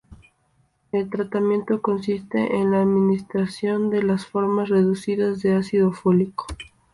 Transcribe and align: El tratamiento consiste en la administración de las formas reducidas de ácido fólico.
El 0.91 1.11
tratamiento 1.11 1.79
consiste 1.83 2.55
en 2.55 2.71
la 2.71 2.81
administración 2.81 3.91
de 3.91 4.01
las 4.01 4.25
formas 4.25 4.67
reducidas 4.69 5.43
de 5.43 5.53
ácido 5.53 5.91
fólico. 5.93 6.47